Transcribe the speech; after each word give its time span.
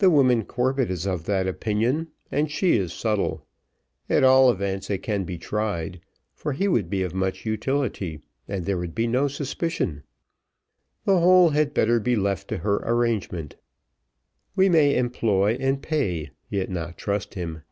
"The 0.00 0.10
woman 0.10 0.44
Corbett 0.44 0.90
is 0.90 1.06
of 1.06 1.24
that 1.24 1.46
opinion, 1.46 2.08
and 2.30 2.50
she 2.50 2.76
is 2.76 2.92
subtle. 2.92 3.46
At 4.06 4.22
all 4.22 4.50
events, 4.50 4.90
it 4.90 4.98
can 5.02 5.24
be 5.24 5.38
tried; 5.38 5.98
for 6.34 6.52
he 6.52 6.68
would 6.68 6.90
be 6.90 7.02
of 7.02 7.14
much 7.14 7.46
utility, 7.46 8.20
and 8.46 8.66
there 8.66 8.76
would 8.76 8.94
be 8.94 9.06
no 9.06 9.28
suspicion. 9.28 10.02
The 11.06 11.20
whole 11.20 11.48
had 11.56 11.72
better 11.72 11.98
be 11.98 12.16
left 12.16 12.48
to 12.48 12.58
her 12.58 12.80
arrangement. 12.84 13.56
We 14.54 14.68
may 14.68 14.94
employ, 14.94 15.56
and 15.58 15.80
pay, 15.82 16.32
yet 16.50 16.68
not 16.68 16.98
trust 16.98 17.32
him." 17.32 17.62